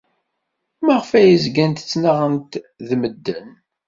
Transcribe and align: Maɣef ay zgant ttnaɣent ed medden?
Maɣef 0.85 1.09
ay 1.19 1.31
zgant 1.43 1.81
ttnaɣent 1.83 2.53
ed 2.83 2.89
medden? 3.01 3.49